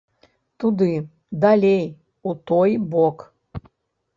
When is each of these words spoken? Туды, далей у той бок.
Туды, 0.61 0.87
далей 1.45 1.85
у 2.31 2.35
той 2.53 2.75
бок. 2.95 3.17